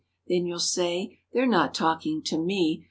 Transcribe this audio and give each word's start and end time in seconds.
Then 0.25 0.47
you'll 0.47 0.57
say: 0.57 1.19
"They're 1.31 1.45
not 1.45 1.75
talking 1.75 2.23
to 2.23 2.43
me!" 2.43 2.79